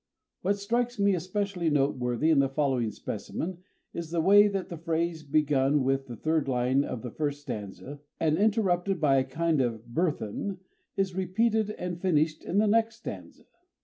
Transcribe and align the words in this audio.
What 0.41 0.57
strikes 0.57 0.97
me 0.99 1.13
especially 1.13 1.69
noteworthy 1.69 2.31
in 2.31 2.39
the 2.39 2.49
following 2.49 2.89
specimen 2.89 3.59
is 3.93 4.09
the 4.09 4.19
way 4.19 4.47
that 4.47 4.69
the 4.69 4.77
phrase, 4.79 5.21
begun 5.21 5.83
with 5.83 6.07
the 6.07 6.15
third 6.15 6.47
line 6.47 6.83
of 6.83 7.03
the 7.03 7.11
first 7.11 7.41
stanza, 7.41 7.99
and 8.19 8.35
interrupted 8.35 8.99
by 8.99 9.17
a 9.17 9.23
kind 9.23 9.61
of 9.61 9.93
burthen, 9.93 10.57
is 10.97 11.13
repeated 11.13 11.69
and 11.77 12.01
finished 12.01 12.43
in 12.43 12.57
the 12.57 12.65
next 12.65 12.95
stanza. 12.95 13.43